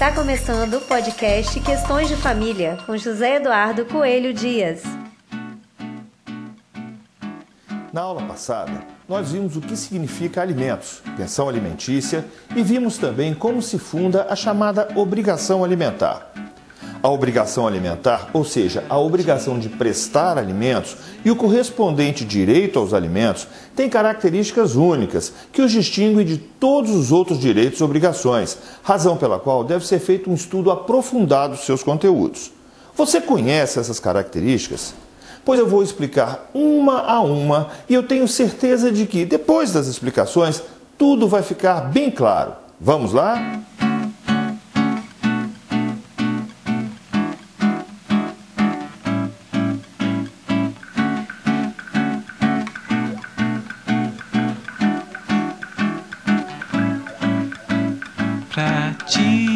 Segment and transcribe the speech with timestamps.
[0.00, 4.82] Está começando o podcast Questões de Família com José Eduardo Coelho Dias.
[7.92, 12.24] Na aula passada, nós vimos o que significa alimentos, pensão alimentícia
[12.56, 16.32] e vimos também como se funda a chamada obrigação alimentar.
[17.02, 22.92] A obrigação alimentar, ou seja, a obrigação de prestar alimentos e o correspondente direito aos
[22.92, 29.16] alimentos, tem características únicas que os distinguem de todos os outros direitos e obrigações, razão
[29.16, 32.52] pela qual deve ser feito um estudo aprofundado dos seus conteúdos.
[32.94, 34.92] Você conhece essas características?
[35.42, 39.86] Pois eu vou explicar uma a uma e eu tenho certeza de que, depois das
[39.86, 40.62] explicações,
[40.98, 42.52] tudo vai ficar bem claro.
[42.78, 43.58] Vamos lá?
[59.10, 59.50] Te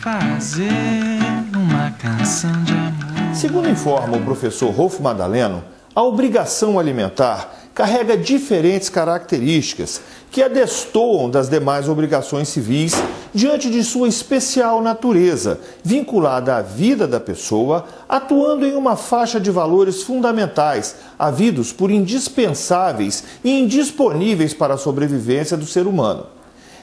[0.00, 1.18] fazer
[1.52, 3.34] uma canção de amor.
[3.34, 11.28] Segundo informa o professor Rolfo Madaleno, a obrigação alimentar carrega diferentes características que a destoam
[11.28, 12.94] das demais obrigações civis
[13.34, 19.50] diante de sua especial natureza, vinculada à vida da pessoa, atuando em uma faixa de
[19.50, 26.39] valores fundamentais, havidos por indispensáveis e indisponíveis para a sobrevivência do ser humano.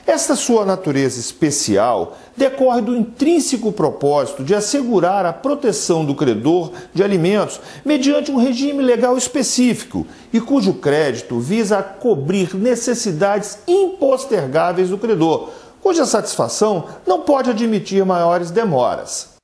[0.08, 7.04] Esta sua natureza especial decorre do intrínseco propósito de assegurar a proteção do credor de
[7.04, 15.50] alimentos mediante um regime legal específico e cujo crédito visa cobrir necessidades impostergáveis do credor,
[15.82, 19.36] cuja satisfação não pode admitir maiores demoras.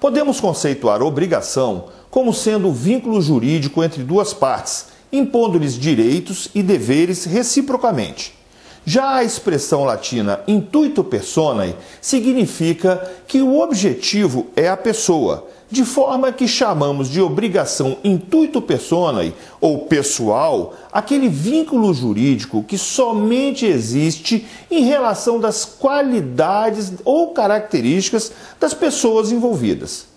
[0.00, 7.26] Podemos conceituar obrigação como sendo o vínculo jurídico entre duas partes, impondo-lhes direitos e deveres
[7.26, 8.39] reciprocamente.
[8.84, 16.32] Já a expressão latina intuito personae significa que o objetivo é a pessoa, de forma
[16.32, 24.84] que chamamos de obrigação intuito personae ou pessoal aquele vínculo jurídico que somente existe em
[24.84, 30.09] relação das qualidades ou características das pessoas envolvidas.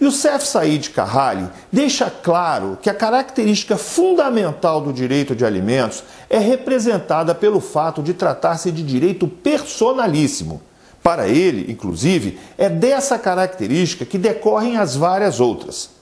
[0.00, 7.34] Youssef Said Carrali deixa claro que a característica fundamental do direito de alimentos é representada
[7.34, 10.62] pelo fato de tratar-se de direito personalíssimo.
[11.02, 15.97] Para ele, inclusive, é dessa característica que decorrem as várias outras.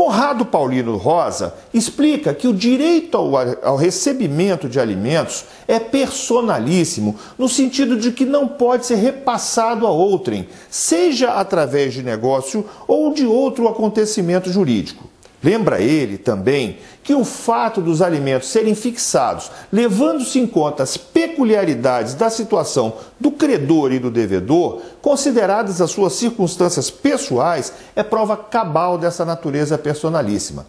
[0.00, 7.50] Conrado Paulino Rosa explica que o direito ao, ao, recebimento de alimentos é personalíssimo, no
[7.50, 13.26] sentido de que não pode ser repassado a outrem, seja através de negócio ou de
[13.26, 15.09] outro acontecimento jurídico.
[15.42, 22.14] Lembra ele também que o fato dos alimentos serem fixados, levando-se em conta as peculiaridades
[22.14, 28.98] da situação do credor e do devedor, consideradas as suas circunstâncias pessoais, é prova cabal
[28.98, 30.66] dessa natureza personalíssima.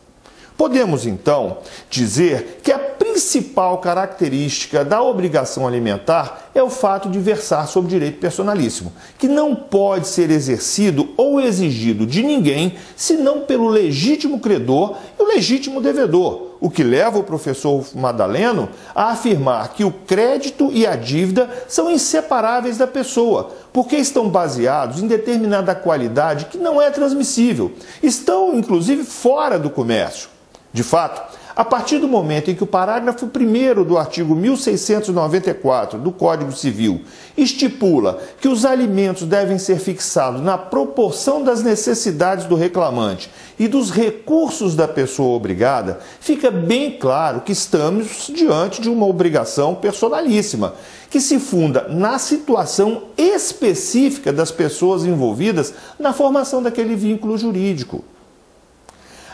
[0.56, 1.58] Podemos então
[1.90, 8.20] dizer que a principal característica da obrigação alimentar é o fato de versar sobre direito
[8.20, 15.24] personalíssimo, que não pode ser exercido ou exigido de ninguém senão pelo legítimo credor e
[15.24, 20.86] o legítimo devedor, o que leva o professor Madaleno a afirmar que o crédito e
[20.86, 26.92] a dívida são inseparáveis da pessoa, porque estão baseados em determinada qualidade que não é
[26.92, 27.72] transmissível,
[28.04, 30.30] estão inclusive fora do comércio.
[30.72, 36.12] De fato, a partir do momento em que o parágrafo 1 do artigo 1694 do
[36.12, 37.02] Código Civil
[37.38, 43.30] estipula que os alimentos devem ser fixados na proporção das necessidades do reclamante
[43.60, 49.76] e dos recursos da pessoa obrigada, fica bem claro que estamos diante de uma obrigação
[49.76, 50.74] personalíssima,
[51.10, 58.04] que se funda na situação específica das pessoas envolvidas na formação daquele vínculo jurídico.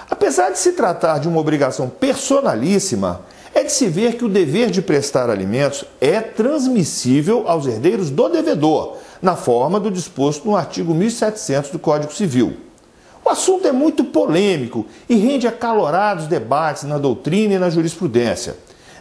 [0.09, 3.21] Apesar de se tratar de uma obrigação personalíssima,
[3.53, 8.29] é de se ver que o dever de prestar alimentos é transmissível aos herdeiros do
[8.29, 12.55] devedor, na forma do disposto no artigo 1700 do Código Civil.
[13.25, 18.55] O assunto é muito polêmico e rende acalorados debates na doutrina e na jurisprudência.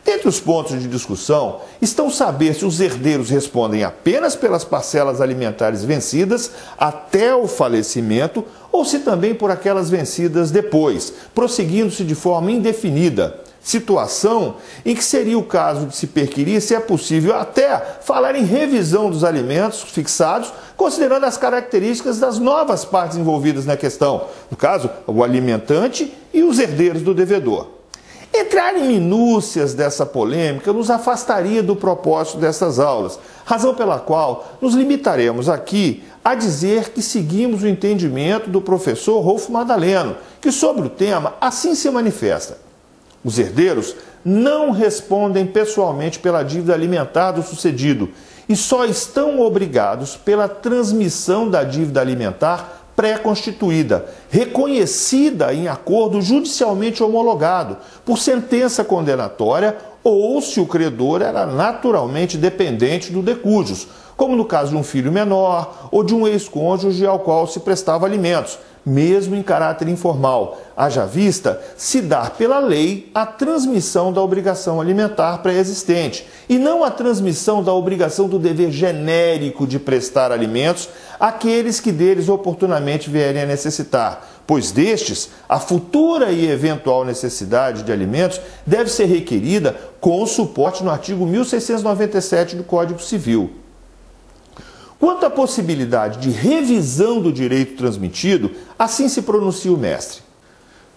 [0.06, 5.82] Dentre os pontos de discussão estão saber se os herdeiros respondem apenas pelas parcelas alimentares
[5.82, 13.40] vencidas até o falecimento ou se também por aquelas vencidas depois, prosseguindo-se de forma indefinida.
[13.60, 14.54] Situação
[14.84, 19.10] em que seria o caso de se perquirir se é possível até falar em revisão
[19.10, 25.24] dos alimentos fixados, considerando as características das novas partes envolvidas na questão, no caso, o
[25.24, 27.75] alimentante e os herdeiros do devedor.
[28.34, 34.74] Entrar em minúcias dessa polêmica nos afastaria do propósito dessas aulas, razão pela qual nos
[34.74, 40.90] limitaremos aqui a dizer que seguimos o entendimento do professor Rolfo Madaleno, que sobre o
[40.90, 42.58] tema assim se manifesta.
[43.24, 43.94] Os herdeiros
[44.24, 48.10] não respondem pessoalmente pela dívida alimentar do sucedido
[48.48, 57.76] e só estão obrigados pela transmissão da dívida alimentar pré-constituída, reconhecida em acordo judicialmente homologado,
[58.04, 64.70] por sentença condenatória ou se o credor era naturalmente dependente do decujus, como no caso
[64.70, 69.42] de um filho menor ou de um ex-cônjuge ao qual se prestava alimentos, mesmo em
[69.42, 76.56] caráter informal, haja vista se dar pela lei a transmissão da obrigação alimentar pré-existente e
[76.56, 83.10] não a transmissão da obrigação do dever genérico de prestar alimentos àqueles que deles oportunamente
[83.10, 89.76] vierem a necessitar, pois destes a futura e eventual necessidade de alimentos deve ser requerida
[90.00, 93.65] com suporte no artigo 1697 do Código Civil.
[94.98, 100.22] Quanto à possibilidade de revisão do direito transmitido, assim se pronuncia o mestre.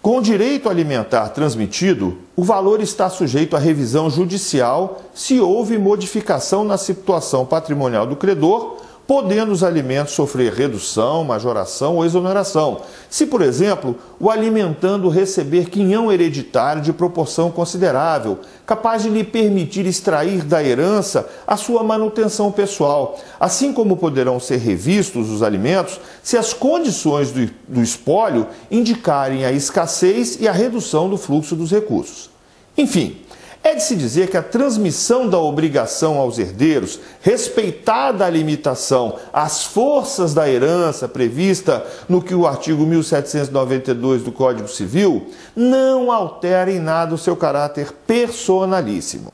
[0.00, 6.64] Com o direito alimentar transmitido, o valor está sujeito à revisão judicial se houve modificação
[6.64, 8.78] na situação patrimonial do credor
[9.10, 16.12] podendo os alimentos sofrer redução, majoração ou exoneração, se, por exemplo, o alimentando receber quinhão
[16.12, 23.18] hereditário de proporção considerável, capaz de lhe permitir extrair da herança a sua manutenção pessoal,
[23.40, 29.50] assim como poderão ser revistos os alimentos se as condições do, do espólio indicarem a
[29.50, 32.30] escassez e a redução do fluxo dos recursos.
[32.78, 33.16] Enfim,
[33.62, 39.64] é de se dizer que a transmissão da obrigação aos herdeiros, respeitada a limitação às
[39.64, 46.78] forças da herança prevista no que o artigo 1792 do Código Civil, não altera em
[46.78, 49.30] nada o seu caráter personalíssimo.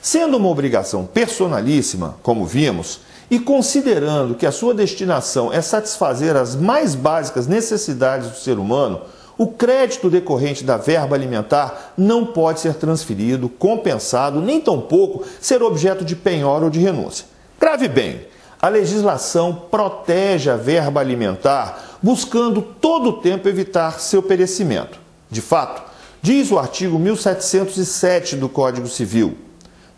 [0.00, 6.54] Sendo uma obrigação personalíssima, como vimos, e considerando que a sua destinação é satisfazer as
[6.54, 9.00] mais básicas necessidades do ser humano,
[9.38, 16.04] o crédito decorrente da verba alimentar não pode ser transferido, compensado, nem tampouco ser objeto
[16.04, 17.26] de penhora ou de renúncia.
[17.58, 18.26] Grave bem,
[18.60, 24.98] a legislação protege a verba alimentar, buscando todo o tempo evitar seu perecimento.
[25.30, 25.82] De fato,
[26.20, 29.36] diz o artigo 1707 do Código Civil: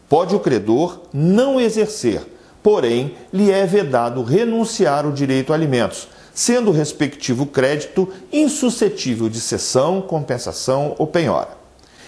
[0.08, 2.22] pode o credor não exercer,
[2.62, 9.40] porém, lhe é vedado renunciar o direito a alimentos sendo o respectivo crédito insuscetível de
[9.40, 11.56] cessão, compensação ou penhora.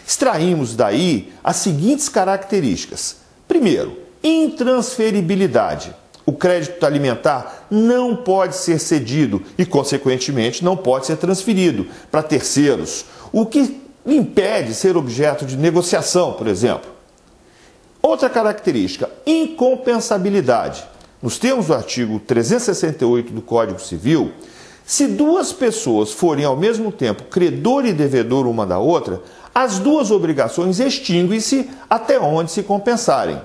[0.06, 3.16] Extraímos daí as seguintes características.
[3.46, 5.94] Primeiro, intransferibilidade.
[6.24, 13.04] O crédito alimentar não pode ser cedido e, consequentemente, não pode ser transferido para terceiros,
[13.32, 16.90] o que impede ser objeto de negociação, por exemplo.
[18.02, 20.84] Outra característica, incompensabilidade.
[21.22, 24.32] Nos termos do artigo 368 do Código Civil,
[24.84, 29.22] se duas pessoas forem ao mesmo tempo credor e devedor uma da outra,
[29.54, 33.40] as duas obrigações extinguem-se até onde se compensarem.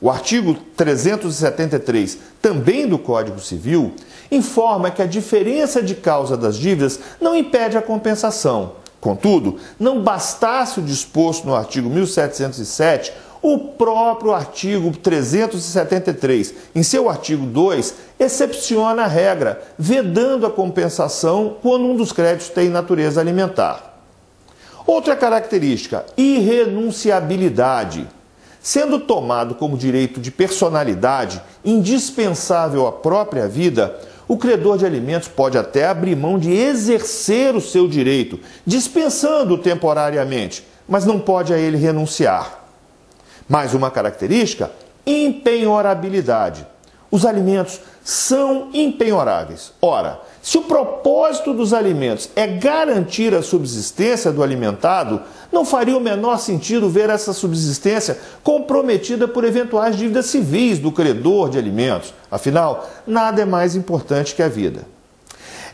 [0.00, 3.92] O artigo 373, também do Código Civil,
[4.30, 8.72] informa que a diferença de causa das dívidas não impede a compensação.
[9.00, 13.12] Contudo, não bastasse o disposto no artigo 1707
[13.52, 21.84] o próprio artigo 373, em seu artigo 2, excepciona a regra, vedando a compensação quando
[21.84, 24.00] um dos créditos tem natureza alimentar.
[24.84, 28.08] Outra característica, irrenunciabilidade.
[28.60, 35.56] Sendo tomado como direito de personalidade, indispensável à própria vida, o credor de alimentos pode
[35.56, 41.76] até abrir mão de exercer o seu direito, dispensando-o temporariamente, mas não pode a ele
[41.76, 42.65] renunciar.
[43.48, 44.70] Mais uma característica:
[45.06, 46.66] empenhorabilidade.
[47.10, 49.72] Os alimentos são empenhoráveis.
[49.80, 55.22] Ora, se o propósito dos alimentos é garantir a subsistência do alimentado,
[55.52, 61.48] não faria o menor sentido ver essa subsistência comprometida por eventuais dívidas civis do credor
[61.48, 62.12] de alimentos.
[62.30, 64.84] Afinal, nada é mais importante que a vida.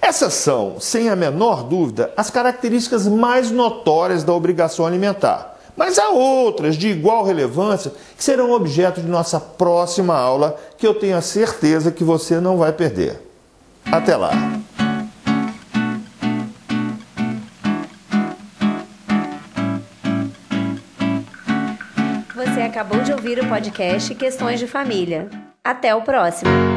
[0.00, 5.51] Essas são, sem a menor dúvida, as características mais notórias da obrigação alimentar.
[5.76, 10.94] Mas há outras de igual relevância que serão objeto de nossa próxima aula, que eu
[10.94, 13.20] tenho a certeza que você não vai perder.
[13.90, 14.30] Até lá!
[22.34, 25.28] Você acabou de ouvir o podcast Questões de Família.
[25.64, 26.71] Até o próximo!